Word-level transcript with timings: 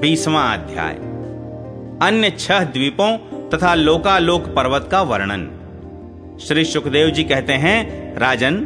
बीसवां 0.00 0.58
अध्याय। 0.58 0.94
अन्य 2.08 2.30
छह 2.30 2.64
द्वीपों 2.64 3.18
तथा 3.50 3.74
लोकालोक 3.74 4.46
पर्वत 4.46 4.88
का 4.90 5.02
वर्णन। 5.02 5.42
श्री 6.42 6.64
सुखदेव 6.64 7.10
जी 7.10 7.24
कहते 7.24 7.52
हैं, 7.52 7.80
राजन, 8.18 8.56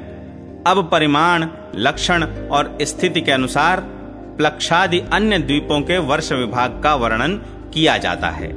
अब 0.66 0.88
परिमाण, 0.92 1.46
लक्षण 1.74 2.22
और 2.48 2.78
स्थिति 2.82 3.20
के 3.20 3.32
अनुसार 3.32 3.80
प्लक्षादि 4.38 5.00
अन्य 5.12 5.38
द्वीपों 5.38 5.80
के 5.80 5.98
वर्ष 5.98 6.32
विभाग 6.32 6.80
का 6.84 6.94
वर्णन 6.94 7.37
किया 7.74 7.98
जाता 7.98 8.28
है। 8.28 8.53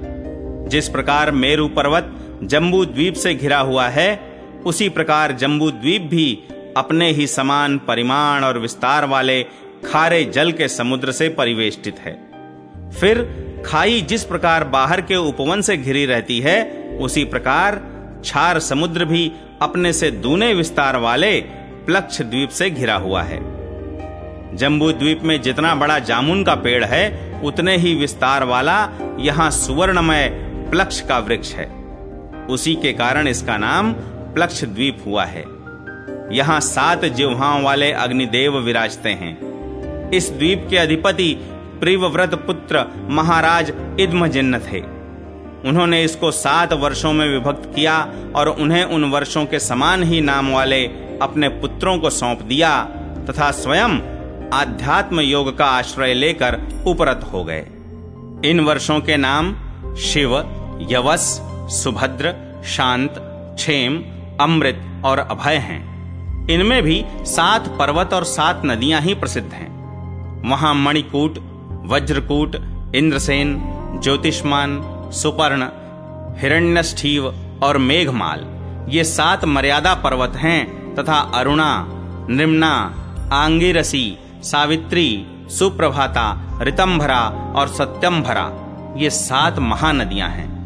जिस 0.69 0.89
प्रकार 0.89 1.31
मेरु 1.31 1.67
पर्वत 1.67 2.13
जम्बू 2.43 2.85
द्वीप 2.85 3.13
से 3.13 3.35
घिरा 3.35 3.59
हुआ 3.59 3.87
है, 3.87 4.19
उसी 4.65 4.89
प्रकार 4.89 5.31
जम्बू 5.31 5.71
द्वीप 5.71 6.01
भी 6.01 6.43
अपने 6.77 7.11
ही 7.11 7.27
समान 7.27 7.77
परिमाण 7.77 8.43
और 8.43 8.59
विस्तार 8.59 9.05
वाले 9.05 9.43
खारे 9.85 10.23
जल 10.23 10.51
के 10.51 10.67
समुद्र 10.67 11.11
से 11.11 11.29
परिवेष्टित 11.29 11.99
है। 11.99 12.36
फिर 12.91 13.43
खाई 13.65 14.01
जिस 14.01 14.23
प्रकार 14.23 14.63
बाहर 14.63 15.01
के 15.01 15.15
उपवन 15.15 15.61
से 15.61 15.77
घिरी 15.77 16.05
रहती 16.05 16.39
है, 16.39 16.87
उसी 16.97 17.23
प्रकार 17.25 17.81
छार 18.25 18.59
समुद्र 18.59 19.05
भी 19.05 19.31
अपने 19.61 19.93
से 19.93 20.11
दूने 20.11 20.53
विस्तार 20.53 20.97
वाले 20.97 21.41
प्लक्ष 21.85 22.21
द्वीप 22.21 22.49
से 22.49 22.69
घिरा 22.69 22.95
हुआ 22.95 23.21
है। 23.21 23.39
जम्बू 24.55 24.91
द्वीप 24.91 25.21
में 25.23 25.41
जितना 25.41 25.75
बड़ा 25.75 25.99
जामुन 25.99 26.43
का 26.43 26.55
पेड़ 26.55 26.83
है, 26.83 27.41
उतने 27.43 27.77
ही 27.77 27.95
विस्तार 27.95 28.43
वाला 28.43 28.89
यहाँ 29.19 29.51
सुवर्णमय 29.51 30.29
प्लक्ष 30.71 31.01
का 31.01 31.19
वृक्ष 31.19 31.53
है। 31.53 31.65
उसी 32.49 32.75
के 32.75 32.93
कारण 32.93 33.27
इसका 33.27 33.57
नाम 33.57 33.93
प्लक्ष 34.33 34.63
द्वीप 34.63 35.03
हुआ 35.05 35.25
है। 35.25 35.43
यहाँ 36.31 36.59
सात 36.59 37.05
जिह्वाओं 37.05 37.63
वाले 37.63 37.91
अग्निदेव 37.91 38.57
विराजते 38.57 39.09
हैं। 39.09 40.11
इस 40.11 40.29
द्वीप 40.29 40.67
के 40.69 40.77
अधिपति 40.77 41.33
प्रिव्रत 41.79 42.35
पुत्र 42.35 42.85
महाराज 43.09 43.73
इद्मजिन्न 43.99 44.59
थे। 44.59 44.79
उन्होंने 45.69 46.03
इसको 46.03 46.31
सात 46.31 46.73
वर्षों 46.73 47.13
में 47.13 47.27
विभक्त 47.29 47.71
किया 47.75 48.13
और 48.35 48.47
उन्हें 48.47 48.83
उन 48.83 49.05
वर्षों 49.05 49.45
के 49.45 49.59
समान 49.59 50.03
ही 50.03 50.21
नाम 50.21 50.51
वाले 50.51 50.83
अपने 51.21 51.49
पुत्रों 51.49 51.97
को 51.99 52.09
सौंप 52.09 52.41
दिया 52.41 52.83
तथा 53.29 53.51
स्वयं 53.51 53.99
आध्यात्म 54.53 55.19
योग 55.19 55.57
का 55.57 55.65
आश्रय 55.65 56.13
लेकर 56.13 56.59
उपरत 56.87 57.29
हो 57.33 57.43
गए। 57.43 57.65
इन 58.45 58.59
वर्षों 58.59 58.99
के 58.99 59.17
नाम 59.17 59.55
शिव, 59.95 60.37
यवस, 60.91 61.41
सुभद्र, 61.69 62.33
शांत, 62.65 63.15
क्षेम, 63.57 64.03
अमृत 64.41 65.01
और 65.05 65.19
अभय 65.19 65.55
हैं। 65.55 66.47
इनमें 66.47 66.83
भी 66.83 67.05
सात 67.17 67.67
पर्वत 67.67 68.13
और 68.13 68.23
सात 68.23 68.61
नदियाँ 68.65 69.01
ही 69.01 69.13
प्रसिद्ध 69.13 69.53
हैं। 69.53 70.49
वहाँ 70.49 70.73
मणिकूट 70.75 71.37
वज्रकूट, 71.85 72.55
इंद्रसेन, 72.95 73.61
ज्योतिष्मान, 74.03 74.81
सुपर्ण, 75.13 75.67
हिरण्यष्ठीव 76.39 77.35
और 77.63 77.77
मेघमाल। 77.77 78.45
ये 78.89 79.03
सात 79.03 79.45
मर्यादा 79.45 79.93
पर्वत 79.93 80.33
हैं 80.35 80.95
तथा 80.95 81.17
अरुणा, 81.17 81.85
निम्ना, 82.29 83.03
आंगिरसी, 83.33 84.17
सावित्री, 84.43 85.25
सुप्रभाता, 85.49 86.59
रितंभरा 86.61 87.53
और 87.55 87.67
सत्यंभरा। 87.67 88.51
ये 88.97 89.09
सात 89.09 89.59
महानदियाँ 89.59 90.29
हैं। 90.29 90.57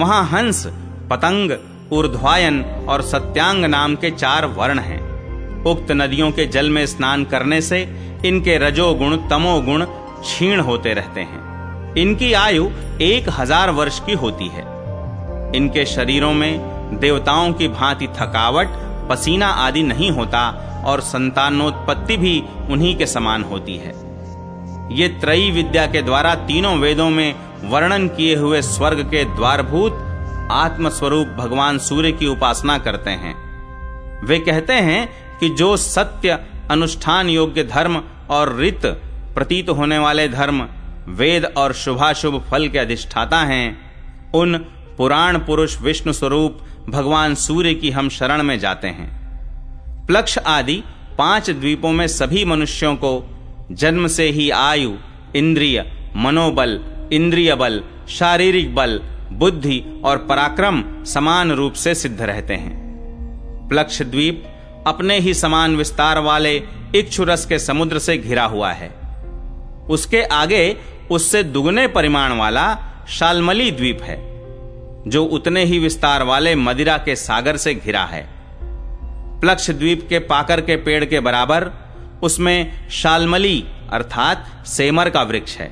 वहाँ 0.00 0.24
हंस, 0.24 0.66
पतंग, 1.10 1.50
ऊर्ध्वायन 1.92 2.62
और 2.62 3.02
सत्यांग 3.02 3.64
नाम 3.64 3.94
के 3.94 4.10
चार 4.10 4.46
वर्ण 4.46 4.78
हैं। 4.78 5.06
उक्त 5.62 5.92
नदियों 5.92 6.30
के 6.30 6.46
जल 6.46 6.70
में 6.70 6.86
स्नान 6.86 7.24
करने 7.24 7.60
से 7.60 7.80
इनके 8.24 8.58
रजोगुण, 8.58 9.16
तमोगुण 9.16 9.86
क्षीण 10.20 10.60
होते 10.60 10.94
रहते 10.94 11.20
हैं। 11.20 11.94
इनकी 11.94 12.32
आयु 12.32 12.68
एक 13.00 13.28
हज़ार 13.30 13.70
वर्ष 13.70 14.00
की 14.00 14.12
होती 14.14 14.48
है। 14.48 14.64
इनके 15.56 15.84
शरीरों 15.86 16.32
में 16.32 16.98
देवताओं 17.00 17.52
की 17.52 17.68
भांति 17.68 18.06
थकावट, 18.08 18.68
पसीना 19.10 19.46
आदि 19.46 19.82
नहीं 19.82 20.10
होता 20.10 20.48
और 20.86 21.00
संतानोत्पत्ति 21.00 22.16
भी 22.16 22.42
उन्हीं 22.70 22.96
के 22.96 23.06
समान 23.06 23.42
होती 23.42 23.76
है। 23.76 23.94
ये 24.92 25.08
त्रयी 25.20 25.50
विद्या 25.50 25.86
के 25.86 26.02
द्वारा 26.02 26.34
तीनों 26.46 26.76
वेदों 26.78 27.08
में 27.10 27.34
वर्णन 27.64 28.08
किए 28.08 28.34
हुए 28.36 28.62
स्वर्ग 28.62 29.00
के 29.02 29.24
द्वारभूत 29.24 30.02
आत्मस्वरूप 30.52 31.28
भगवान 31.38 31.78
सूर्य 31.78 32.12
की 32.12 32.26
उपासना 32.26 32.78
करते 32.78 33.10
हैं। 33.10 33.34
वे 34.26 34.38
कहते 34.38 34.72
हैं 34.72 35.08
कि 35.40 35.48
जो 35.48 35.76
सत्य, 35.76 36.38
अनुष्ठान 36.70 37.28
योग्य 37.28 37.64
धर्म 37.64 38.02
और 38.30 38.54
रित 38.56 38.86
प्रतीत 39.36 39.68
होने 39.68 39.98
वाले 39.98 40.28
धर्म 40.28 40.68
वेद 41.08 41.44
और 41.44 41.72
शुभाशुभ 41.72 42.44
फल 42.50 42.68
के 42.68 42.78
अधिष्ठाता 42.78 43.38
हैं। 43.38 43.66
उन 44.32 44.58
पुराण 44.98 45.38
पुरुष 45.38 45.80
विष्णु 45.80 46.12
स्वरूप 46.12 46.58
भगवान 46.88 47.34
सूर्य 47.34 47.74
की 47.74 47.90
हम 47.90 48.08
शरण 48.08 48.42
में 48.42 48.58
जाते 48.58 48.88
हैं। 48.88 50.06
प्लक्ष 50.06 50.38
आदि 50.38 50.82
पाँच 51.18 51.50
द्वीपों 51.50 51.92
में 51.92 52.06
सभी 52.06 52.44
मनुष्यों 52.44 52.94
को 52.96 53.12
जन्म 53.72 54.06
से 54.06 54.28
ही 54.30 54.50
आयु, 54.50 54.94
इंद्रिय, 55.36 55.84
मनोबल, 56.16 56.80
इंद्रिय 57.12 57.54
बल, 57.54 57.82
शारीरिक 58.08 58.74
बल, 58.74 59.00
बुद्धि 59.32 60.02
और 60.04 60.18
पराक्रम 60.18 61.04
समान 61.04 61.52
रूप 61.52 61.72
से 61.72 61.94
सिद्ध 61.94 62.20
रहते 62.22 62.54
हैं। 62.54 63.68
प्लक्ष 63.68 64.02
द्वीप 64.02 64.44
अपने 64.86 65.18
ही 65.18 65.34
समान 65.34 65.76
विस्तार 65.76 66.18
वाले 66.18 66.56
इक्षुरस 66.94 67.46
के 67.46 67.58
समुद्र 67.58 67.98
से 67.98 68.18
घिरा 68.18 68.44
हुआ 68.44 68.72
है। 68.72 69.05
उसके 69.90 70.22
आगे 70.22 70.76
उससे 71.10 71.42
दुगने 71.42 71.86
परिमाण 71.88 72.32
वाला 72.32 72.66
शालमली 73.08 73.70
द्वीप 73.70 74.02
है, 74.02 74.16
जो 75.08 75.24
उतने 75.24 75.64
ही 75.64 75.78
विस्तार 75.78 76.22
वाले 76.22 76.54
मदिरा 76.54 76.96
के 76.98 77.16
सागर 77.16 77.56
से 77.56 77.74
घिरा 77.74 78.04
है। 78.04 78.26
प्लक्ष 79.40 79.70
द्वीप 79.70 80.06
के 80.08 80.18
पाकर 80.18 80.60
के 80.60 80.76
पेड़ 80.76 81.04
के 81.04 81.20
बराबर 81.20 81.70
उसमें 82.22 82.88
शालमली 82.90 83.64
अर्थात 83.92 84.66
सेमर 84.66 85.10
का 85.10 85.22
वृक्ष 85.22 85.56
है। 85.56 85.70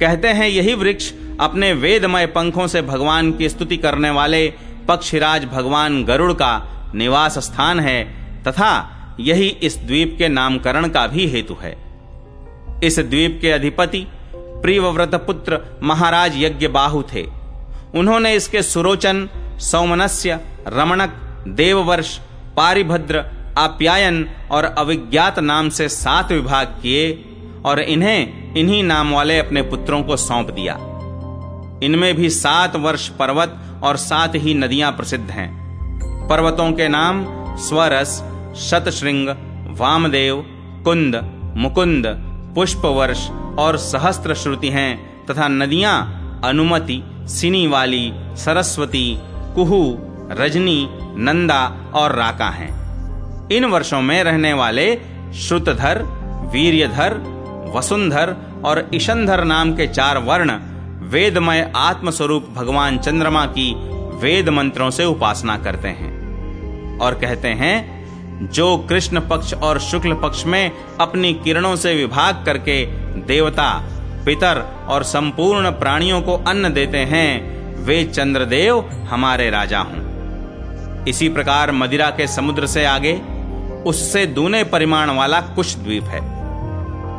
कहते 0.00 0.28
हैं 0.28 0.48
यही 0.48 0.74
वृक्ष 0.74 1.12
अपने 1.40 1.72
वेदमय 1.72 2.26
पंखों 2.26 2.66
से 2.66 2.82
भगवान 2.82 3.32
की 3.32 3.48
स्तुति 3.48 3.76
करने 3.76 4.10
वाले 4.10 4.48
पक्षिराज 4.88 5.44
भगवान 5.44 6.04
गरुड़ 6.04 6.32
का 6.32 6.52
निवास 6.94 7.38
स्थान 7.38 7.80
है, 7.80 8.04
तथा 8.42 9.16
यही 9.20 9.48
इस 9.62 9.78
द्वीप 9.78 10.14
के 10.18 10.28
नामकरण 10.28 10.88
का 10.88 11.06
भी 11.06 11.26
हेतु 11.26 11.56
है। 11.62 11.76
इस 12.84 12.98
द्वीप 12.98 13.38
के 13.42 13.50
अधिपति 13.50 14.06
प्रियव्रत 14.34 15.14
पुत्र 15.14 15.80
महाराज 15.82 16.32
यज्ञ 16.36 16.68
बाहु 16.68 17.02
थे। 17.02 17.26
उन्होंने 17.94 18.34
इसके 18.34 18.62
सुरोचन, 18.62 19.28
सौमनस्य, 19.60 20.40
रमणक, 20.66 21.10
देववर्ष, 21.48 22.18
पारिभद्र, 22.56 23.24
आप्यायन 23.58 24.30
और 24.50 24.64
अविज्ञात 24.64 25.38
नाम 25.38 25.68
से 25.68 25.88
सात 25.88 26.32
विभाग 26.32 26.66
किए 26.66 27.24
और 27.64 27.80
इन्हें 27.80 28.54
इन्हीं 28.54 28.82
नाम 28.84 29.14
वाले 29.14 29.38
अपने 29.38 29.62
पुत्रों 29.62 30.02
को 30.02 30.16
सौंप 30.16 30.50
दिया। 30.50 30.74
इनमें 31.82 32.14
भी 32.14 32.30
सात 32.30 32.76
वर्ष 32.76 33.08
पर्वत 33.08 33.80
और 33.84 33.96
सात 33.96 34.32
ही 34.34 34.54
नदियाँ 34.54 34.92
प्रसिद्ध 34.92 35.30
हैं। 35.30 35.48
पर्वतों 36.28 36.72
के 36.72 36.88
नाम 36.88 37.24
स्वरस 37.56 38.24
शतश्रृंग 38.56 39.28
वामदेव, 39.78 40.44
कुंद, 40.84 41.42
मुकुंद 41.56 42.25
पुष्पवर्ष 42.56 43.30
और 43.58 43.76
सहस्त्र 43.76 44.34
श्रुति 44.34 44.68
हैं, 44.68 45.26
तथा 45.26 45.48
नदियाँ, 45.48 46.40
अनुमति 46.44 47.02
सिनी 47.28 47.66
वाली 47.66 48.12
सरस्वती, 48.36 49.18
कुहू, 49.54 49.98
रजनी, 50.30 50.88
नंदा 51.18 51.90
और 51.94 52.14
राका 52.14 52.48
हैं। 52.48 52.70
इन 53.48 53.64
वर्षों 53.64 54.00
में 54.02 54.24
रहने 54.24 54.52
वाले 54.52 54.94
श्रुतधर, 55.34 56.02
वीर्यधर, 56.52 57.14
वसुंधर 57.76 58.36
और 58.64 58.90
ईशंधर 58.94 59.44
नाम 59.44 59.72
के 59.72 59.86
चार 59.86 60.18
वर्ण 60.18 60.58
वेदमय 61.02 61.72
आत्मस्वरूप 61.76 62.48
भगवान 62.54 62.98
चंद्रमा 62.98 63.46
की 63.46 63.74
वेद 64.18 64.48
मंत्रों 64.48 64.90
से 64.90 65.04
उपासना 65.04 65.56
करते 65.56 65.88
हैं 65.88 66.98
और 66.98 67.14
कहते 67.14 67.48
हैं 67.48 67.95
जो 68.42 68.76
कृष्ण 68.76 69.20
पक्ष 69.20 69.54
और 69.54 69.78
शुक्ल 69.78 70.14
पक्ष 70.14 70.46
में 70.46 70.72
अपनी 71.00 71.34
किरणों 71.34 71.76
से 71.76 71.94
विभाग 71.94 72.42
करके 72.46 72.86
देवता, 73.20 73.82
पितर 74.24 74.86
और 74.88 75.02
संपूर्ण 75.02 75.70
प्राणियों 75.70 76.22
को 76.22 76.32
अन्न 76.32 76.72
देते 76.72 76.98
हैं, 76.98 77.56
वे 77.84 78.04
चंद्रदेव 78.04 78.90
हमारे 79.10 79.50
राजा 79.50 79.78
हों। 79.78 81.04
इसी 81.04 81.28
प्रकार 81.28 81.72
मदिरा 81.72 82.10
के 82.10 82.26
समुद्र 82.26 82.66
से 82.66 82.84
आगे, 82.84 83.20
उससे 83.86 84.26
दूने 84.26 84.64
परिमाण 84.64 85.10
वाला 85.10 85.40
कुश 85.40 85.76
द्वीप 85.76 86.04
है। 86.04 86.20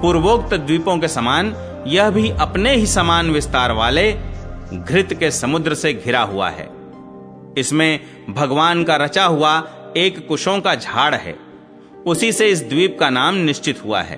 पूर्वोक्त 0.02 0.54
द्वीपों 0.54 0.98
के 0.98 1.08
समान, 1.08 1.56
यह 1.88 2.10
भी 2.10 2.30
अपने 2.30 2.76
ही 2.76 2.86
समान 2.86 3.30
विस्तार 3.30 3.72
वाले 3.72 4.12
घृत 4.74 5.14
के 5.14 5.32
समुद्र 5.32 5.74
से 5.74 5.94
घिरा 5.94 6.22
हुआ 6.22 6.50
है। 6.50 6.70
इसमें 7.58 8.00
भगवान 8.30 8.84
का 8.84 8.96
रचा 8.96 9.26
हुआ 9.26 9.60
एक 9.98 10.28
कुशों 10.28 10.60
का 10.60 10.76
झाड़ 10.76 11.16
है। 11.16 11.36
उसी 12.06 12.32
से 12.32 12.48
इस 12.48 12.64
द्वीप 12.64 12.98
का 13.00 13.10
नाम 13.10 13.36
निश्चित 13.36 13.86
हुआ 13.86 14.02
है। 14.02 14.18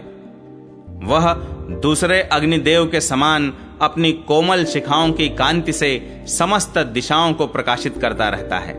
वह 1.04 1.34
दूसरे 1.82 2.22
अग्निदेव 2.22 2.86
के 2.86 3.02
समान 3.02 3.54
अपनी 3.82 4.12
कोमल 4.12 4.66
शिखाओं 4.66 5.12
की 5.12 5.30
कांति 5.30 5.74
से 5.74 6.22
समस्त 6.28 6.78
दिशाओं 6.78 7.34
को 7.34 7.48
प्रकाशित 7.48 7.98
करता 7.98 8.30
रहता 8.30 8.58
है। 8.58 8.74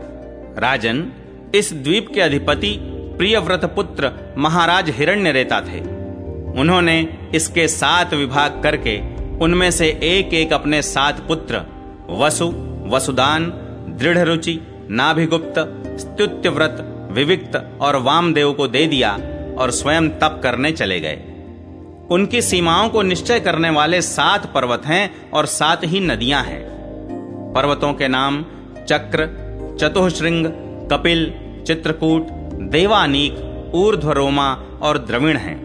राजन, 0.57 1.11
इस 1.55 1.73
द्वीप 1.73 2.07
के 2.13 2.21
अधिपति 2.21 2.77
प्रियव्रत 3.17 3.65
पुत्र 3.65 4.11
महाराज 4.37 4.89
हिरण्य 4.89 5.31
रेता 5.31 5.61
थे। 5.61 5.79
उन्होंने 6.59 7.29
इसके 7.35 7.67
सात 7.67 8.13
विभाग 8.13 8.59
करके 8.63 8.99
उनमें 9.37 9.71
से 9.71 9.87
एक 10.03 10.33
एक 10.33 10.53
अपने 10.53 10.81
सात 10.81 11.19
पुत्र, 11.27 11.61
वसु, 12.09 12.47
वसुदान 12.87 13.45
दृढ़ 13.99 14.17
रुचि 14.17 14.59
नाभिगुप्त, 14.89 15.55
स्तुत्यव्रत 15.99 16.90
विविक्त 17.11 17.77
और 17.81 17.95
वामदेव 17.95 18.53
को 18.53 18.67
दे 18.67 18.85
दिया 18.87 19.11
और 19.57 19.71
स्वयं 19.71 20.09
तप 20.09 20.39
करने 20.43 20.71
चले 20.71 20.99
गए। 20.99 21.21
उनकी 22.11 22.41
सीमाओं 22.41 22.89
को 22.89 23.01
निश्चय 23.01 23.39
करने 23.39 23.69
वाले 23.69 24.01
सात 24.01 24.53
पर्वत 24.53 24.81
हैं 24.85 25.31
और 25.31 25.45
सात 25.45 25.81
ही 25.83 25.99
नदियाँ 25.99 26.43
हैं। 26.43 26.71
पर्वतों 27.55 27.93
के 27.93 28.07
नाम 28.07 28.45
चक्र 28.87 29.27
चतुश्रृंग 29.79 30.45
कपिल, 30.91 31.33
चित्रकूट, 31.67 32.27
देवानीक, 32.69 33.71
ऊर्ध्वरोमा 33.73 34.53
और 34.81 34.97
द्रविण 34.97 35.37
हैं। 35.37 35.57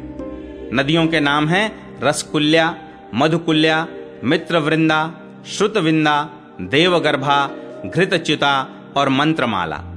नदियों 0.74 1.06
के 1.06 1.20
नाम 1.20 1.48
हैं 1.48 2.00
रसकुल्या, 2.02 2.74
मधुकुल्या, 3.14 3.86
मित्रवृंदा, 4.24 5.12
श्रुतविंदा, 5.46 6.28
देवगर्भा, 6.60 7.50
घृतच्युता 7.86 8.68
और 8.96 9.08
मंत्रमाला। 9.08 9.95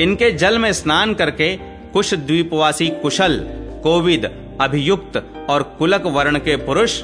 इनके 0.00 0.30
जल 0.30 0.58
में 0.58 0.72
स्नान 0.72 1.14
करके 1.14 1.56
कुश 1.92 2.14
द्वीपवासी 2.14 2.88
कुशल, 2.88 3.40
कोविद, 3.82 4.30
अभियुक्त 4.60 5.22
और 5.50 5.62
कुलक 5.78 6.06
वर्ण 6.06 6.38
के 6.38 6.56
पुरुष 6.56 7.02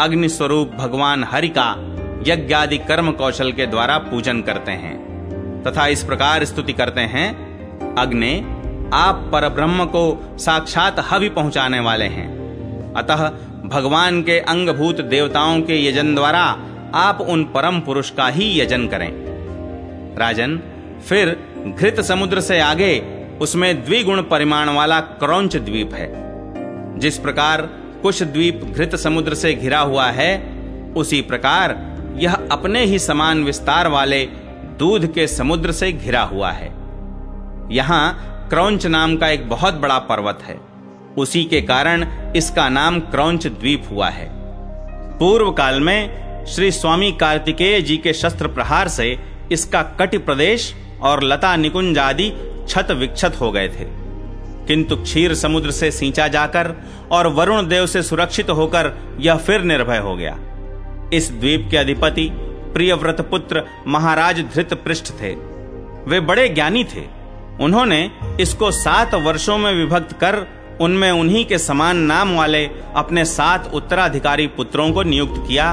अग्नि 0.00 0.28
स्वरूप 0.28 0.70
भगवान 0.78 1.24
हरि 1.24 1.48
का 1.48 1.70
यज्ञादि 2.26 2.78
कर्म 2.78 3.10
कौशल 3.12 3.52
के 3.52 3.66
द्वारा 3.66 3.98
पूजन 3.98 4.40
करते 4.42 4.72
हैं 4.72 5.62
तथा 5.62 5.86
इस 5.86 6.04
प्रकार 6.04 6.44
स्तुति 6.44 6.72
करते 6.72 7.00
हैं, 7.00 7.94
अग्नि, 7.94 8.38
आप 8.92 9.28
परब्रह्म 9.32 9.84
को 9.84 10.36
साक्षात 10.38 10.96
हवि 11.00 11.28
पहुँचाने 11.28 11.80
वाले 11.80 12.04
हैं। 12.04 12.28
अतः 12.94 13.28
भगवान 13.68 14.22
के 14.22 14.38
अंगभूत 14.40 15.00
देवताओं 15.00 15.60
के 15.60 15.84
यजन 15.86 16.14
द्वारा 16.14 16.44
आप 16.94 17.20
उन 17.20 17.44
परम 17.44 17.80
पुरुष 17.80 18.10
का 18.10 18.28
ही 18.28 18.60
यजन 18.60 18.86
करें। 18.86 19.10
राजन, 20.18 20.60
फिर 21.08 21.53
घृत 21.66 22.00
समुद्र 22.00 22.40
से 22.40 22.60
आगे 22.60 22.98
उसमें 23.40 23.84
द्विगुण 23.84 24.22
परिमाण 24.22 24.68
वाला 24.68 25.00
क्रौंच 25.00 25.56
द्वीप 25.56 25.94
है। 25.94 26.08
जिस 26.98 27.18
प्रकार 27.18 27.62
कुश 28.02 28.22
द्वीप 28.22 28.60
घृत 28.64 28.94
समुद्र 28.96 29.34
से 29.34 29.52
घिरा 29.54 29.80
हुआ 29.80 30.06
है, 30.10 30.36
उसी 30.96 31.20
प्रकार 31.22 31.76
यह 32.16 32.34
अपने 32.34 32.84
ही 32.84 32.98
समान 32.98 33.44
विस्तार 33.44 33.88
वाले 33.88 34.24
दूध 34.78 35.12
के 35.12 35.26
समुद्र 35.26 35.72
से 35.72 35.92
घिरा 35.92 36.22
हुआ 36.22 36.50
है। 36.50 36.72
यहाँ 37.70 38.30
क्रौंच 38.50 38.86
नाम 38.86 39.16
का 39.16 39.28
एक 39.28 39.48
बहुत 39.48 39.74
बड़ा 39.74 39.98
पर्वत 39.98 40.38
है। 40.42 40.60
उसी 41.18 41.44
के 41.44 41.60
कारण 41.60 42.06
इसका 42.36 42.68
नाम 42.68 43.00
क्रौंच 43.00 43.46
द्वीप 43.46 43.84
हुआ 43.90 44.08
है। 44.08 44.28
पूर्व 45.18 45.50
काल 45.50 45.80
में 45.80 46.44
श्री 46.46 46.70
स्वामी 46.70 47.12
कार्तिकेय 47.12 47.80
जी 47.80 47.96
के 47.96 48.12
शस्त्र 48.12 48.48
प्रहार 48.48 48.88
से 48.88 49.18
इसका 49.52 49.82
कटि 49.82 50.18
प्रदेश 50.18 50.74
और 51.04 51.22
लता 51.22 51.56
निकुंज 51.56 51.98
आदि 51.98 52.32
छत 52.68 52.90
विक्षत 52.90 53.40
हो 53.40 53.52
गए 53.52 53.68
थे। 53.68 54.04
किंतु 54.66 54.96
क्षीर 54.96 55.34
समुद्र 55.34 55.70
से 55.70 55.90
सींचा 55.90 56.28
जाकर 56.28 56.74
और 57.10 57.26
वरुण 57.26 57.66
देव 57.66 57.86
से 57.86 58.02
सुरक्षित 58.02 58.50
होकर 58.50 59.16
यह 59.20 59.36
फिर 59.36 59.62
निर्भय 59.62 59.98
हो 59.98 60.16
गया। 60.16 60.38
इस 61.12 61.30
द्वीप 61.30 61.68
के 61.70 61.76
अधिपति, 61.76 62.30
प्रियव्रत 62.74 63.20
पुत्र, 63.20 63.62
महाराज 63.86 64.40
धृत 64.40 64.74
पृष्ठ 64.74 65.10
थे। 65.10 65.34
वे 66.08 66.20
बड़े 66.20 66.48
ज्ञानी 66.48 66.84
थे। 66.84 67.24
उन्होंने 67.60 68.10
इसको 68.40 68.70
सात 68.70 69.14
वर्षों 69.14 69.58
में 69.58 69.74
विभक्त 69.74 70.12
कर 70.12 70.46
उनमें 70.80 71.10
उन्हीं 71.10 71.44
के 71.44 71.58
समान 71.58 71.96
नाम 71.96 72.36
वाले 72.36 72.70
अपने 72.96 73.24
सात 73.24 73.70
उत्तराधिकारी 73.74 74.46
पुत्रों 74.46 74.92
को 74.92 75.02
नियुक्त 75.02 75.44
किया 75.48 75.72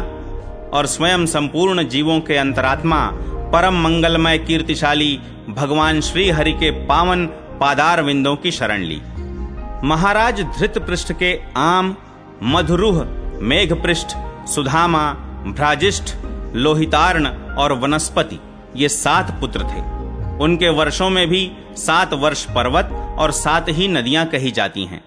और 0.73 0.85
स्वयं 0.85 1.25
संपूर्ण 1.25 1.83
जीवों 1.83 2.19
के 2.19 2.37
अंतरात्मा 2.37 3.11
परम 3.53 3.73
मंगलमय 3.73 4.37
कीर्तिशाली 4.37 5.19
भगवान 5.49 6.01
श्री 6.01 6.29
हरि 6.29 6.51
के 6.53 6.71
पावन 6.71 7.25
पादार 7.61 8.01
विंदों 8.03 8.35
की 8.35 8.51
शरण 8.51 8.81
ली। 8.81 9.01
महाराज 9.83 10.41
धृत 10.41 10.77
पृष्ठ 10.77 11.13
के 11.13 11.39
आम, 11.57 11.95
मधुरुह, 12.43 13.03
मेघपृष्ठ, 13.41 14.07
सुधामा, 14.47 15.13
भ्राजिष्ठ, 15.47 16.15
लोहितार्ण 16.55 17.27
और 17.55 17.73
वनस्पति 17.73 18.39
ये 18.75 18.89
सात 18.89 19.31
पुत्र 19.39 19.63
थे। 19.63 19.81
उनके 20.37 20.69
वर्षों 20.69 21.09
में 21.09 21.27
भी 21.29 21.51
सात 21.75 22.13
वर्ष 22.13 22.45
पर्वत 22.45 22.89
और 23.19 23.31
सात 23.31 23.65
ही 23.69 23.87
नदियाँ 23.87 24.25
कही 24.25 24.51
जाती 24.51 24.85
हैं। 24.85 25.03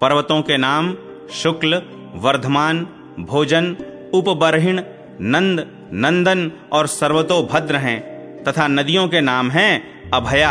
पर्वतों 0.00 0.42
के 0.42 0.56
नाम 0.56 0.96
शुक्ल, 1.32 1.82
वर्धमान, 2.14 2.86
भोजन, 3.20 3.76
उपबरहिण 4.14 4.80
नंद, 5.20 5.66
नंदन 5.92 6.50
और 6.72 6.86
सर्वतोभद्र 6.86 7.76
हैं, 7.76 8.00
तथा 8.44 8.66
नदियों 8.68 9.08
के 9.08 9.20
नाम 9.20 9.50
हैं 9.50 10.10
अभया, 10.10 10.50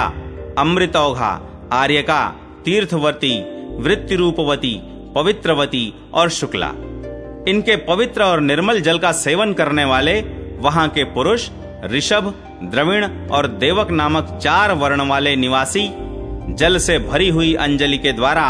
अमृतौघा, 0.58 1.32
आर्यका, 1.74 2.26
तीर्थवर्ती 2.66 3.40
वृत्ति 3.78 4.16
रूपवती 4.16 4.80
पवित्रवती 5.16 5.94
और 6.14 6.30
शुक्ला। 6.30 6.68
इनके 7.48 7.76
पवित्र 7.76 8.24
और 8.24 8.40
निर्मल 8.40 8.80
जल 8.82 8.98
का 8.98 9.12
सेवन 9.12 9.54
करने 9.54 9.86
वाले 9.86 10.20
वहाँ 10.58 10.88
के 10.90 11.04
पुरुष, 11.04 11.50
ऋषभ, 11.86 12.34
द्रविण 12.64 13.06
और 13.30 13.48
देवक 13.48 13.92
नामक 13.92 14.40
चार 14.44 14.72
वर्ण 14.72 15.08
वाले 15.08 15.36
निवासी 15.36 15.88
जल 16.56 16.78
से 16.78 16.98
भरी 17.00 17.30
हुई 17.30 17.54
अंजलि 17.54 17.98
के 17.98 18.12
द्वारा 18.12 18.44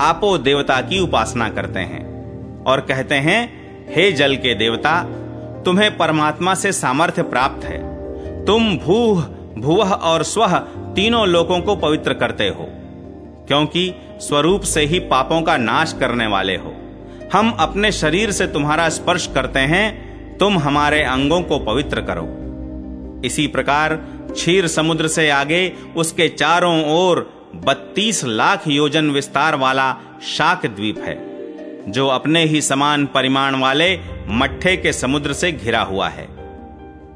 आपो 0.00 0.36
देवता 0.38 0.80
की 0.80 1.00
उपासना 1.00 1.48
करते 1.48 1.80
हैं 1.80 2.64
और 2.64 2.80
कहते 2.80 3.14
हैं, 3.14 3.40
हे 3.94 4.12
जल 4.12 4.36
के 4.36 4.54
देवता 4.54 5.00
तुम्हें 5.64 5.96
परमात्मा 5.96 6.54
से 6.54 6.72
सामर्थ्य 6.72 7.22
प्राप्त 7.22 7.64
है। 7.64 8.44
तुम 8.44 8.76
भूह, 8.76 9.22
भुवह 9.58 9.92
और 9.92 10.22
स्व 10.22 10.46
तीनों 10.96 11.26
लोकों 11.28 11.60
को 11.60 11.76
पवित्र 11.76 12.14
करते 12.14 12.48
हो, 12.48 12.66
क्योंकि 13.48 13.94
स्वरूप 14.20 14.62
से 14.62 14.80
ही 14.80 14.98
पापों 14.98 15.42
का 15.42 15.56
नाश 15.56 15.92
करने 15.92 16.26
वाले 16.26 16.56
हो। 16.56 16.74
हम 17.32 17.50
अपने 17.50 17.92
शरीर 17.92 18.30
से 18.30 18.46
तुम्हारा 18.46 18.88
स्पर्श 18.88 19.26
करते 19.26 19.58
हैं, 19.58 20.38
तुम 20.38 20.58
हमारे 20.58 21.02
अंगों 21.02 21.42
को 21.42 21.58
पवित्र 21.58 22.00
करो। 22.00 22.26
इसी 23.24 23.46
प्रकार 23.46 23.94
क्षीर 24.32 24.66
समुद्र 24.66 25.08
से 25.08 25.28
आगे 25.30 25.72
उसके 25.96 26.28
चारों 26.28 26.84
ओर 26.84 27.30
बत्तीस 27.56 28.24
लाख 28.24 28.68
योजन 28.68 29.10
विस्तार 29.10 29.54
वाला 29.54 29.96
शाक 30.26 30.66
द्वीप 30.66 30.98
है। 30.98 31.33
जो 31.88 32.06
अपने 32.06 32.44
ही 32.44 32.60
समान 32.62 33.06
परिमाण 33.06 33.54
वाले 33.56 34.00
मट्ठे 34.28 34.76
के 34.76 34.92
समुद्र 34.92 35.32
से 35.32 35.52
घिरा 35.52 35.82
हुआ 35.82 36.08
है। 36.08 36.28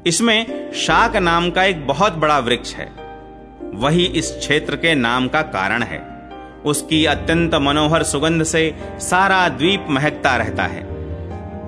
इसमें 0.07 0.71
शाक 0.73 1.15
नाम 1.15 1.51
का 1.51 1.63
एक 1.63 1.87
बहुत 1.87 2.13
बड़ा 2.13 2.39
वृक्ष 2.39 2.73
है। 2.73 2.91
वही 3.73 4.05
इस 4.05 4.31
क्षेत्र 4.31 4.75
के 4.75 4.95
नाम 4.95 5.27
का 5.27 5.41
कारण 5.41 5.83
है। 5.83 6.19
उसकी 6.65 7.05
अत्यंत 7.05 7.55
मनोहर 7.55 8.03
सुगंध 8.03 8.43
से 8.43 8.75
सारा 8.99 9.49
द्वीप 9.49 9.85
महकता 9.89 10.35
रहता 10.35 10.63
है। 10.63 10.87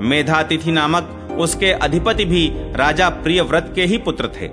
मेधातिथि 0.01 0.71
नामक 0.71 1.37
उसके 1.39 1.71
अधिपति 1.71 2.25
भी 2.25 2.51
राजा 2.55 3.09
प्रियव्रत 3.09 3.71
के 3.75 3.83
ही 3.83 3.97
पुत्र 3.97 4.27
थे। 4.27 4.47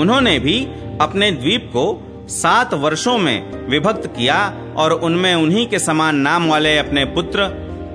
उन्होंने 0.00 0.38
भी 0.38 0.64
अपने 1.00 1.30
द्वीप 1.30 1.66
को 1.68 2.10
सात 2.28 2.74
वर्षों 2.74 3.18
में 3.18 3.68
विभक्त 3.68 4.06
किया 4.06 4.54
और 4.76 4.92
उनमें 4.92 5.34
उन्हीं 5.34 5.66
के 5.66 5.78
समान 5.78 6.16
नाम 6.16 6.48
वाले 6.48 6.78
अपने 6.78 7.04
पुत्र, 7.04 7.48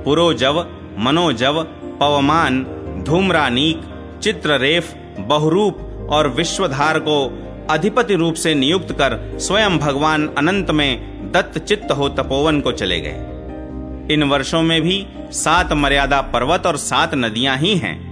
पुरोजव, 0.05 0.67
मनोजव, 0.97 1.63
पवमान, 1.99 2.63
धूम्रानीक, 3.07 3.81
चित्ररेफ, 4.23 4.93
बहुरूप 5.19 6.07
और 6.09 6.27
विश्वधार 6.27 6.99
को 6.99 7.45
अधिपति 7.69 8.15
रूप 8.15 8.33
से 8.33 8.55
नियुक्त 8.55 8.91
कर 8.91 9.39
स्वयं 9.39 9.77
भगवान 9.77 10.27
अनंत 10.37 10.71
में 10.71 11.31
दत्त 11.31 11.59
चित्त 11.59 11.91
हो 11.91 12.09
तपोवन 12.09 12.61
को 12.61 12.71
चले 12.71 12.99
गए। 12.99 14.13
इन 14.13 14.23
वर्षों 14.23 14.61
में 14.61 14.81
भी 14.81 15.07
सात 15.17 15.73
मर्यादा 15.73 16.21
पर्वत 16.21 16.65
और 16.65 16.77
सात 16.77 17.15
नदियाँ 17.15 17.57
ही 17.57 17.75
हैं। 17.75 18.09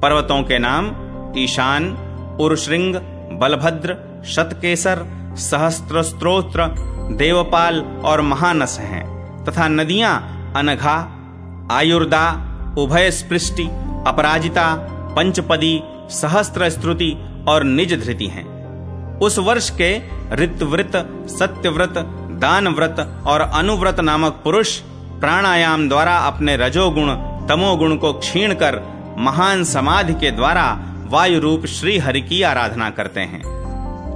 पर्वतों 0.00 0.42
के 0.42 0.58
नाम 0.58 0.94
ईशान 1.38 1.90
उर्श्रृंग 2.40 2.94
बलभद्र, 3.40 3.96
शतकेसर 4.24 5.18
सहस्त्र 5.38 6.02
स्त्रोत्र 6.02 6.66
देवपाल 7.16 7.80
और 8.04 8.20
महानस 8.20 8.78
हैं, 8.80 9.04
तथा 9.44 9.68
नदियाँ, 9.68 10.16
अनघा, 10.56 10.96
आयुर्दा 11.72 12.26
उभय 12.78 13.10
स्पृष्टि 13.10 13.64
अपराजिता, 14.06 14.74
पंचपदी 15.16 15.80
सहस्त्र 16.10 16.70
स्तुति 16.70 17.16
और 17.48 17.64
निज 17.64 18.04
धृति 18.04 18.26
हैं। 18.26 18.46
उस 19.18 19.38
वर्ष 19.38 19.70
के 19.70 19.96
ऋतव्रत, 20.32 20.92
सत्यव्रत 21.30 21.94
दान 22.38 22.68
व्रत 22.68 23.24
और 23.26 23.40
अनुव्रत 23.40 24.00
नामक 24.00 24.40
पुरुष 24.44 24.78
प्राणायाम 25.20 25.88
द्वारा 25.88 26.16
अपने 26.16 26.56
रजोगुण, 26.56 27.14
तमोगुण 27.46 27.96
को 27.96 28.12
क्षीण 28.12 28.54
कर 28.54 28.80
महान 29.18 29.64
समाधि 29.64 30.14
के 30.14 30.30
द्वारा 30.30 30.78
वायु 31.06 31.40
रूप 31.40 31.66
श्री 31.66 31.98
हरि 31.98 32.20
की 32.20 32.42
आराधना 32.42 32.90
करते 32.90 33.20
हैं। 33.20 33.57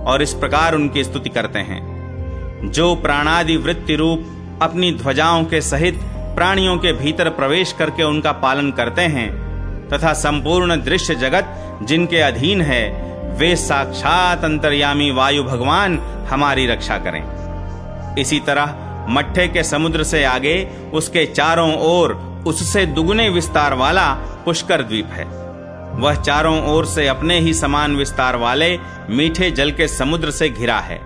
और 0.07 0.23
इस 0.23 0.35
प्रकार 0.35 0.75
उनकी 0.75 1.05
स्तुति 1.05 1.29
करते 1.29 1.59
हैं। 1.59 2.71
जो 2.73 2.95
प्राणादि 2.95 3.57
वृत्ति 3.57 3.97
रूप 3.97 4.25
अपनी 4.63 4.93
ध्वजाओं 4.93 5.45
के 5.45 5.61
सहित 5.61 6.01
प्राणियों 6.37 6.77
के 6.77 6.93
भीतर 6.93 7.29
प्रवेश 7.29 7.73
करके 7.73 8.03
उनका 8.03 8.33
पालन 8.33 8.71
करते 8.71 9.03
हैं, 9.03 9.31
तथा 9.89 10.13
संपूर्ण 10.13 10.77
दृश्य 10.83 11.15
जगत 11.15 11.79
जिनके 11.83 12.21
अधीन 12.21 12.61
है, 12.61 13.13
वे 13.37 13.57
साक्षात 13.57 14.45
अंतर्यामी 14.45 15.11
वायु 15.11 15.45
भगवान 15.45 15.99
हमारी 16.31 16.67
रक्षा 16.67 16.99
करें। 16.99 18.17
इसी 18.19 18.41
तरह 18.41 18.75
मट्ठे 19.09 19.49
के 19.49 19.63
समुद्र 19.63 20.03
से 20.03 20.25
आगे 20.25 20.71
उसके 20.95 21.27
चारों 21.27 21.75
ओर 21.79 22.15
उससे 22.47 22.87
दुगुने 22.87 23.29
विस्तार 23.29 23.75
वाला 23.75 24.13
पुष्कर 24.45 24.83
द्वीप 24.83 25.09
है। 25.13 25.25
वह 25.95 26.15
चारों 26.15 26.67
ओर 26.67 26.87
से 26.87 27.07
अपने 27.07 27.39
ही 27.41 27.55
समान 27.55 27.97
विस्तार 27.97 28.37
वाले 28.37 28.79
मीठे 29.11 29.51
जल 29.51 29.71
के 29.71 29.89
समुद्र 29.89 30.31
से 30.31 30.49
घिरा 30.49 30.79
है। 30.79 30.99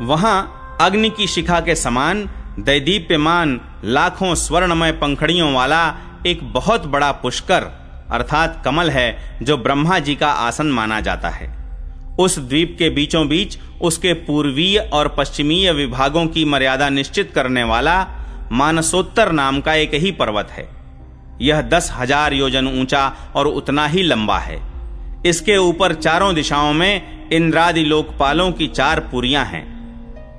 वहाँ 0.00 0.78
अग्नि 0.80 1.10
की 1.10 1.26
शिखा 1.26 1.60
के 1.60 1.74
समान 1.74 2.28
दैदीप्यमान 2.58 3.60
लाखों 3.84 4.34
स्वर्णमय 4.34 4.92
पंखड़ियों 4.92 5.52
वाला 5.54 5.82
एक 6.26 6.52
बहुत 6.52 6.86
बड़ा 6.86 7.12
पुष्कर, 7.12 7.62
अर्थात 8.10 8.62
कमल 8.64 8.90
है, 8.90 9.38
जो 9.42 9.56
ब्रह्मा 9.56 9.98
जी 9.98 10.14
का 10.14 10.28
आसन 10.28 10.66
माना 10.66 11.00
जाता 11.00 11.28
है। 11.28 11.50
उस 12.18 12.38
द्वीप 12.38 12.76
के 12.78 12.90
बीचों 12.90 13.28
बीच 13.28 13.58
उसके 13.82 14.12
पूर्वीय 14.12 14.78
और 14.78 15.14
पश्चिमीय 15.18 15.72
विभागों 15.72 16.26
की 16.26 16.44
मर्यादा 16.44 16.88
निश्चित 16.88 17.32
करने 17.34 17.64
वाला 17.64 18.06
मानसोत्तर 18.52 19.32
नाम 19.32 19.60
का 19.60 19.74
एक 19.74 19.94
ही 19.94 20.12
पर्वत 20.12 20.48
है। 20.50 20.68
यह 21.40 21.60
दस 21.62 21.90
हज़ार 21.92 22.32
योजन 22.32 22.68
ऊँचा 22.80 23.06
और 23.36 23.46
उतना 23.46 23.86
ही 23.86 24.02
लंबा 24.02 24.38
है। 24.38 24.60
इसके 25.26 25.56
ऊपर 25.56 25.94
चारों 25.94 26.34
दिशाओं 26.34 26.72
में 26.72 27.28
इंद्रादि 27.32 27.84
लोकपालों 27.84 28.50
की 28.52 28.66
चार 28.68 29.00
पुरियाँ 29.00 29.44
हैं। 29.44 29.64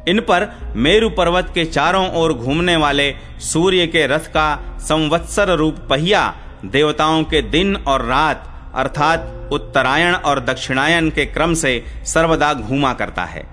इन 0.07 0.19
पर 0.19 0.47
मेरु 0.75 1.09
पर्वत 1.09 1.51
के 1.55 1.65
चारों 1.65 2.07
ओर 2.13 2.33
घूमने 2.33 2.75
वाले 2.75 3.13
सूर्य 3.41 3.87
के 3.87 4.05
रथ 4.07 4.27
का 4.27 4.77
संवत्सर 4.79 5.55
रूप 5.57 5.75
पहिया 5.89 6.33
देवताओं 6.65 7.23
के 7.23 7.41
दिन 7.41 7.75
और 7.77 8.05
रात, 8.05 8.49
अर्थात 8.75 9.49
उत्तरायण 9.51 10.13
और 10.13 10.39
दक्षिणायन 10.39 11.09
के 11.09 11.25
क्रम 11.25 11.53
से 11.53 11.83
सर्वदा 12.05 12.53
घूमा 12.53 12.93
करता 12.93 13.23
है। 13.25 13.45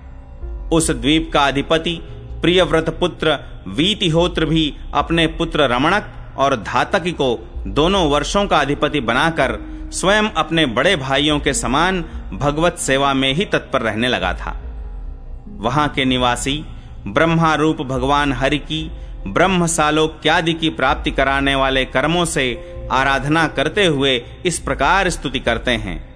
उस 0.73 0.89
द्वीप 0.91 1.29
का 1.33 1.45
अधिपति, 1.47 1.99
प्रियव्रत 2.41 2.89
पुत्र, 2.99 3.37
वीतिहोत्र 3.67 4.45
भी 4.45 4.73
अपने 4.93 5.27
पुत्र 5.27 5.67
रमणक 5.67 6.11
और 6.37 6.55
धातकी 6.55 7.11
को 7.11 7.53
दोनों 7.67 8.09
वर्षों 8.09 8.47
का 8.47 8.57
अधिपति 8.57 8.99
बनाकर 8.99 9.59
स्वयं 9.93 10.23
अपने 10.23 10.65
बड़े 10.65 10.95
भाइयों 10.95 11.39
के 11.39 11.53
समान 11.53 12.01
भगवत 12.33 12.77
सेवा 12.77 13.13
में 13.13 13.33
ही 13.33 13.45
तत्पर 13.45 13.81
रहने 13.81 14.07
लगा 14.07 14.33
था। 14.33 14.61
वहाँ 15.47 15.87
के 15.89 16.05
निवासी 16.05 16.65
ब्रह्मा 17.07 17.55
रूप 17.55 17.81
भगवान 17.81 18.33
हरि 18.33 18.57
की 18.57 18.91
ब्रह्म 19.27 19.65
सालोक्यादि 19.65 20.53
की 20.53 20.69
प्राप्ति 20.69 21.11
कराने 21.11 21.55
वाले 21.55 21.85
कर्मों 21.85 22.25
से 22.25 22.73
आराधना 22.91 23.47
करते 23.47 23.85
हुए 23.85 24.25
इस 24.45 24.59
प्रकार 24.59 25.09
स्तुति 25.09 25.39
करते 25.39 25.71
हैं। 25.71 26.11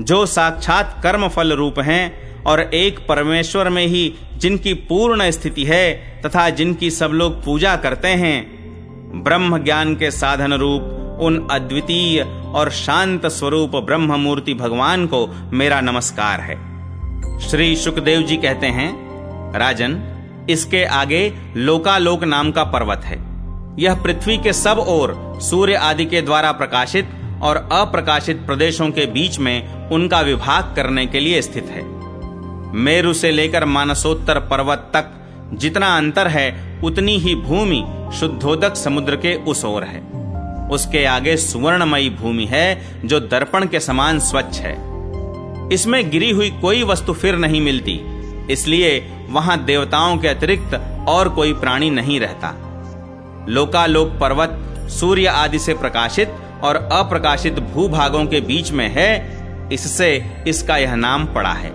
जो 0.00 0.26
साक्षात 0.26 1.00
कर्म 1.02 1.28
फल 1.28 1.52
रूप 1.52 1.78
हैं 1.78 2.32
और 2.44 2.60
एक 2.60 3.06
परमेश्वर 3.06 3.68
में 3.68 3.86
ही 3.86 4.14
जिनकी 4.34 4.74
पूर्ण 4.74 5.30
स्थिति 5.30 5.64
है 5.64 5.92
तथा 6.26 6.50
जिनकी 6.50 6.90
सब 6.90 7.10
लोग 7.10 7.44
पूजा 7.44 7.76
करते 7.76 8.08
हैं 8.08 8.61
ब्रह्म 9.14 9.58
ज्ञान 9.58 9.94
के 9.94 10.10
साधन 10.10 10.52
रूप, 10.52 10.82
उन 11.20 11.48
अद्वितीय 11.50 12.22
और 12.54 12.70
शांत 12.70 13.26
स्वरूप 13.26 13.76
ब्रह्म 13.76 14.20
मूर्ति 14.20 14.54
भगवान 14.54 15.06
को 15.06 15.26
मेरा 15.52 15.80
नमस्कार 15.80 16.40
है। 16.40 16.72
श्री 17.38 17.76
सुखदेव 17.76 18.22
जी 18.22 18.36
कहते 18.36 18.66
हैं, 18.66 18.92
राजन, 19.58 20.02
इसके 20.50 20.84
आगे 20.84 21.34
लोकालोक 21.56 22.24
नाम 22.24 22.50
का 22.50 22.64
पर्वत 22.64 23.00
है। 23.04 23.18
यह 23.78 24.02
पृथ्वी 24.02 24.38
के 24.38 24.52
सब 24.52 24.78
ओर 24.78 25.38
सूर्य 25.40 25.74
आदि 25.74 26.04
के 26.04 26.22
द्वारा 26.22 26.52
प्रकाशित 26.52 27.10
और 27.42 27.68
अप्रकाशित 27.72 28.46
प्रदेशों 28.46 28.90
के 28.90 29.06
बीच 29.06 29.38
में 29.38 29.88
उनका 29.88 30.20
विभाग 30.20 30.74
करने 30.76 31.06
के 31.06 31.20
लिए 31.20 31.42
स्थित 31.42 31.64
है। 31.64 31.82
मेरु 32.74 33.12
से 33.12 33.30
लेकर 33.30 33.64
मानसोत्तर 33.64 34.38
पर्वत 34.38 34.90
तक 34.96 35.10
जितना 35.54 35.96
अंतर 35.96 36.28
है 36.28 36.71
उतनी 36.84 37.16
ही 37.18 37.34
भूमि 37.34 37.82
शुद्धोदक 38.18 38.74
समुद्र 38.76 39.16
के 39.16 39.34
उस 39.44 39.64
ओर 39.64 39.84
है। 39.84 40.00
उसके 40.68 41.04
आगे 41.04 41.36
सुवर्णमयी 41.36 42.10
भूमि 42.10 42.44
है, 42.44 42.98
जो 43.04 43.20
दर्पण 43.20 43.66
के 43.66 43.80
समान 43.80 44.18
स्वच्छ 44.20 44.58
है। 44.60 44.74
इसमें 45.72 46.10
गिरी 46.10 46.30
हुई 46.30 46.50
कोई 46.60 46.82
वस्तु 46.82 47.12
फिर 47.12 47.36
नहीं 47.36 47.60
मिलती, 47.60 48.00
इसलिए 48.50 48.98
वहाँ 49.30 49.64
देवताओं 49.64 50.16
के 50.18 50.28
अतिरिक्त 50.28 50.74
और 51.08 51.28
कोई 51.28 51.52
प्राणी 51.52 51.90
नहीं 51.90 52.18
रहता। 52.20 52.54
लोकालोक 53.48 54.08
पर्वत 54.20 54.58
सूर्य 54.90 55.26
आदि 55.26 55.58
से 55.58 55.74
प्रकाशित 55.74 56.34
और 56.64 56.76
अप्रकाशित 56.92 57.58
भूभागों 57.70 58.24
के 58.26 58.40
बीच 58.40 58.70
में 58.72 58.88
है, 58.88 59.10
इससे 59.72 60.10
इसका 60.46 60.76
यह 60.76 60.94
नाम 60.96 61.26
पड़ा 61.26 61.52
है। 61.52 61.72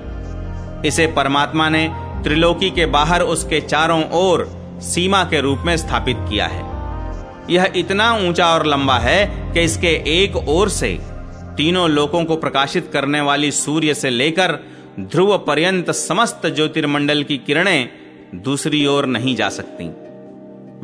इसे 0.85 1.07
परमात्मा 1.07 1.69
ने 1.69 1.87
त्रिलोकी 2.23 2.69
के 2.69 2.85
बाहर 2.85 3.21
उसके 3.23 3.61
चारों 3.61 4.03
ओर 4.13 4.45
सीमा 4.81 5.23
के 5.23 5.41
रूप 5.41 5.59
में 5.65 5.77
स्थापित 5.77 6.17
किया 6.19 6.47
है। 6.47 6.77
यह 7.49 7.73
इतना 7.75 8.13
ऊँचा 8.13 8.47
और 8.47 8.65
लंबा 8.65 8.97
है 8.97 9.51
कि 9.53 9.61
इसके 9.61 9.87
एक 9.87 10.35
ओर 10.35 10.69
से 10.69 10.99
तीनों 11.57 11.89
लोकों 11.89 12.25
को 12.25 12.35
प्रकाशित 12.35 12.89
करने 12.93 13.21
वाली 13.21 13.51
सूर्य 13.51 13.93
से 13.93 14.09
लेकर 14.09 14.59
ध्रुव 14.99 15.37
पर्यंत 15.37 15.91
समस्त 15.91 16.41
ज्योतिर्मंडल 16.45 17.23
की 17.23 17.37
किरणें 17.37 17.89
दूसरी 18.35 18.85
ओर 18.85 19.05
नहीं 19.05 19.35
जा 19.35 19.49
सकती। 19.49 19.87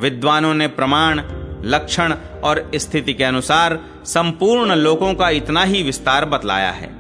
विद्वानों 0.02 0.54
ने 0.54 0.68
प्रमाण, 0.68 1.22
लक्षण 1.66 2.14
और 2.44 2.72
स्थिति 2.76 3.14
के 3.14 3.24
अनुसार 3.24 3.80
संपूर्ण 4.06 4.76
लोकों 4.76 5.14
का 5.14 5.30
इतना 5.30 5.64
ही 5.64 5.84
विस्तार 5.84 6.26
बतलाया 6.26 6.72
है। 6.72 6.96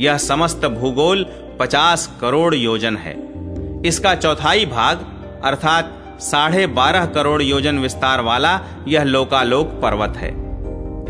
यह 0.00 0.18
समस्त 0.18 0.66
भूगोल 0.66 1.26
पचास 1.60 2.18
करोड़ 2.20 2.54
योजन 2.54 2.96
है। 2.96 3.16
इसका 3.86 4.14
चौथाई 4.14 4.66
भाग, 4.66 5.06
अर्थात 5.44 5.99
साढ़े 6.20 6.66
बारह 6.66 7.06
करोड़ 7.06 7.42
योजन 7.42 7.78
विस्तार 7.78 8.20
वाला 8.20 8.60
यह 8.88 9.02
लोकालोक 9.02 9.66
पर्वत 9.82 10.16
है। 10.16 10.30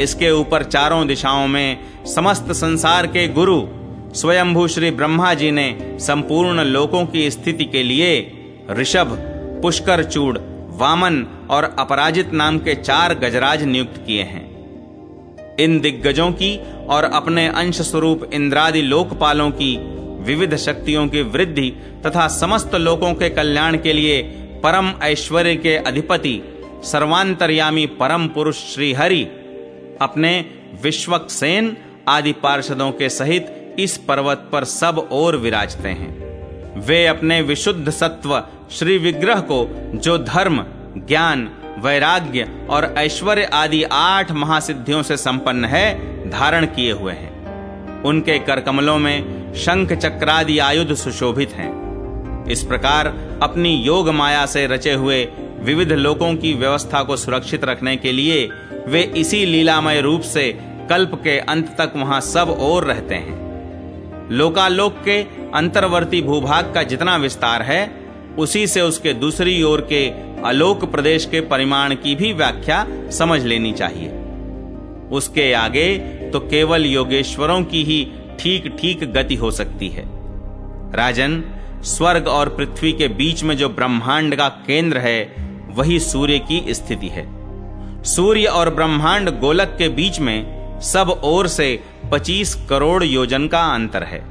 इसके 0.03 0.31
ऊपर 0.31 0.63
चारों 0.65 1.07
दिशाओं 1.07 1.47
में 1.49 1.79
समस्त 2.07 2.53
संसार 2.53 3.07
के 3.07 3.29
गुरु, 3.29 3.61
स्वयंभू 4.15 4.69
श्री 4.69 4.91
ब्रह्मा 4.91 5.35
जी 5.35 5.51
ने 5.51 5.99
संपूर्ण 6.01 6.65
लोकों 6.65 7.07
की 7.07 7.31
स्थिति 7.31 7.65
के 7.65 7.83
लिए 7.83 8.33
ऋषभ, 8.71 9.17
पुष्कर 9.63 10.05
चूड़, 10.05 10.39
वामन 10.71 11.27
और 11.51 11.65
अपराजित 11.79 12.33
नाम 12.33 12.59
के 12.59 12.75
चार 12.75 13.15
गजराज 13.15 13.63
नियुक्त 13.63 14.05
किए 14.07 14.23
हैं। 14.23 14.49
इन 15.57 15.81
दिग्गजों 15.81 16.31
की 16.33 16.57
और 16.89 17.05
अपने 17.05 17.47
अंश 17.49 17.81
स्वरूप 17.81 18.31
इंद्रादि 18.35 18.83
लोकपालों 18.83 19.51
की 19.51 19.77
विविध 20.23 20.57
शक्तियों 20.57 21.07
की 21.09 21.23
वृद्धि 21.23 21.71
तथा 22.07 22.29
समस्त 22.29 22.75
लोकों 22.75 23.15
के 23.15 23.29
कल्याण 23.31 23.77
के 23.77 23.93
लिए 23.93 24.21
परम 24.63 24.93
ऐश्वर्य 25.03 25.57
के 25.57 25.77
अधिपति, 25.77 26.43
सर्वांतर्यामी 26.85 27.87
परम 27.87 28.29
पुरुष 28.29 28.57
श्री 28.57 28.93
हरि 28.93 29.23
अपने 30.01 30.45
विश्वक 30.83 31.27
सेन 31.31 31.77
आदि 32.09 32.33
पार्षदों 32.33 32.93
के 32.93 33.09
सहित 33.09 33.77
इस 33.79 33.97
पर्वत 33.97 34.49
पर 34.53 34.65
सब 34.65 35.09
ओर 35.13 35.37
विराजते 35.37 35.89
हैं। 35.89 36.31
वे 36.81 37.07
अपने 37.07 37.43
विशुद्ध 37.43 37.91
सत्व 37.91 38.43
श्री 38.71 38.99
विग्रह 38.99 39.41
को, 39.41 39.91
जो 39.95 40.19
धर्म, 40.19 40.65
ज्ञान, 40.97 41.51
वैराग्य 41.79 42.67
और 42.71 42.95
ऐश्वर्य 42.99 43.45
आदि 43.45 43.83
आठ 43.93 44.33
महासिद्धियों 44.33 45.03
से 45.03 45.17
संपन्न 45.17 45.65
है, 45.65 45.95
धारण 46.31 46.67
किए 46.67 46.93
हुए 46.93 47.13
हैं। 47.13 48.03
उनके 48.03 48.39
करकमलों 48.39 48.99
में 48.99 49.53
शंख 49.55 49.93
चक्रादि 49.93 50.59
आयुध 50.59 50.95
सुशोभित 50.95 51.53
हैं। 51.53 51.90
इस 52.49 52.63
प्रकार 52.63 53.07
अपनी 53.43 53.75
योग 53.77 54.09
माया 54.09 54.47
से 54.47 54.67
रचे 54.67 54.93
हुए 54.93 55.25
विविध 55.61 55.93
लोकों 55.93 56.35
की 56.35 56.53
व्यवस्था 56.55 57.03
को 57.03 57.17
सुरक्षित 57.17 57.65
रखने 57.65 57.97
के 57.97 58.13
लिए 58.13 58.49
वे 58.87 59.03
इसी 59.17 59.45
लीलामय 59.47 60.01
रूप 60.01 60.21
से 60.21 60.53
कल्प 60.91 61.15
के 61.15 61.39
अंत 61.39 61.75
तक 61.79 61.93
वहाँ 61.97 62.21
सब 62.21 62.51
और 62.61 62.85
रहते 62.85 63.15
हैं। 63.15 63.39
लोकालोक 64.31 64.97
के 65.05 65.21
अंतर्वर्ती 65.55 66.23
भूभाग 66.23 66.73
का 66.75 66.83
जितना 66.83 67.17
विस्तार 67.17 67.63
है, 67.63 67.91
उसी 68.39 68.67
से 68.67 68.81
उसके 68.81 69.13
दूसरी 69.13 69.63
ओर 69.63 69.81
के 69.93 70.07
अलोक 70.43 70.85
प्रदेश 70.85 71.25
के 71.27 71.41
परिमाण 71.41 71.95
की 71.95 72.15
भी 72.15 72.33
व्याख्या 72.33 72.87
समझ 73.11 73.43
लेनी 73.45 73.73
चाहिए। 73.73 74.09
उसके 75.11 75.53
आगे 75.53 75.99
तो 76.33 76.41
केवल 76.41 76.87
योगेश्वरों 76.87 77.63
की 77.65 77.83
ही 77.85 78.05
ठीक 78.41 78.77
ठीक 78.81 79.05
गति 79.13 79.35
हो 79.35 79.51
सकती 79.51 79.89
है। 79.89 80.05
राजन 80.95 81.43
स्वर्ग 81.83 82.29
और 82.29 82.49
पृथ्वी 82.49 82.93
के 82.93 83.09
बीच 83.09 83.43
में 83.45 83.57
जो 83.57 83.69
ब्रह्मांड 83.69 84.37
का 84.37 84.49
केंद्र 84.49 84.99
है, 84.99 85.23
वही 85.71 86.01
सूर्य 86.01 86.39
की 86.39 86.75
स्थिति 86.75 87.09
है। 87.09 87.25
सूर्य 88.03 88.45
और 88.45 88.75
ब्रह्मांड 88.75 89.31
गोलक 89.31 89.75
के 89.79 89.89
बीच 89.89 90.21
में 90.21 90.81
सब 90.81 91.21
ओर 91.25 91.47
से 91.49 91.85
25 92.13 92.55
करोड़ 92.69 93.05
योजन 93.05 93.49
का 93.49 93.63
अंतर 93.75 94.03
है। 94.03 94.23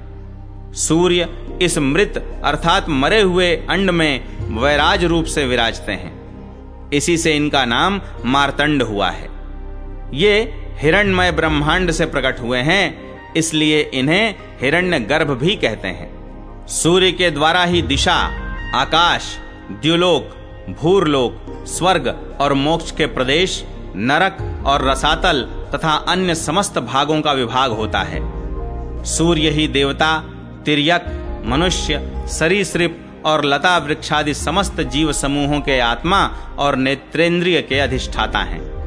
सूर्य 0.74 1.28
इस 1.62 1.78
मृत 1.78 2.42
अर्थात 2.44 2.90
मरे 2.90 3.22
हुए 3.22 3.56
अंड 3.56 3.90
में 3.90 4.22
वैराज 4.62 5.06
रूप 5.06 5.26
से 5.26 5.46
विराजते 5.46 5.92
हैं। 5.92 6.90
इसी 6.94 7.18
से 7.18 7.36
इनका 7.36 7.66
नाम 7.66 8.02
मारतंड 8.26 8.84
हुआ 8.84 9.10
है। 9.10 9.30
ये 10.14 10.54
हिरण्यमय 10.78 11.32
ब्रह्मांड 11.32 11.92
से 11.92 12.06
प्रकट 12.06 12.40
हुए 12.40 12.60
हैं, 12.60 13.00
इसलिए 13.34 13.82
इन्हें 13.82 14.36
हिरण्य 14.62 15.00
गर्भ 15.00 15.32
भी 15.32 15.56
कहते 15.56 15.88
हैं। 15.88 16.19
सूर्य 16.70 17.12
के 17.12 17.32
द्वारा 17.32 17.64
ही 17.64 17.82
दिशा, 17.82 18.14
आकाश, 18.76 19.38
द्युलोक, 19.72 20.24
भूरलोक, 20.82 21.66
स्वर्ग 21.68 22.38
और 22.42 22.54
मोक्ष 22.54 22.92
के 22.92 23.06
प्रदेश, 23.06 23.66
नरक 23.96 24.64
और 24.66 24.90
रसातल 24.90 25.42
तथा 25.76 25.92
अन्य 25.92 26.36
समस्त 26.36 26.80
भागों 26.80 27.22
का 27.22 27.34
विभाग 27.34 27.72
होता 27.72 28.00
है। 28.00 28.20
सूर्य 29.04 29.50
ही 29.50 29.68
देवता 29.68 30.20
तिरक 30.66 31.44
मनुष्य, 31.46 32.24
सरीसृप 32.28 33.24
और 33.26 33.46
लता 33.46 33.78
वृक्षादि 33.78 34.34
समस्त 34.34 34.82
जीव 34.82 35.12
समूहों 35.12 35.62
के 35.62 35.80
आत्मा 35.80 36.38
और 36.60 36.76
नेत्रेंद्रिय 36.76 37.62
के 37.62 37.80
अधिष्ठाता 37.80 38.40
हैं। 38.40 38.79